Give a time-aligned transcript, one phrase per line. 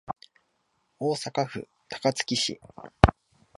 [0.97, 2.59] 大阪府高槻市